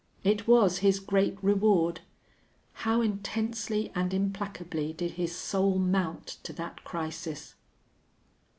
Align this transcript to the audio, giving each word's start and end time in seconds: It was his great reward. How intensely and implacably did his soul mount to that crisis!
It 0.23 0.47
was 0.47 0.79
his 0.79 0.99
great 0.99 1.37
reward. 1.43 2.01
How 2.73 3.01
intensely 3.03 3.91
and 3.93 4.11
implacably 4.15 4.93
did 4.93 5.11
his 5.11 5.35
soul 5.35 5.77
mount 5.77 6.37
to 6.41 6.51
that 6.53 6.83
crisis! 6.83 7.53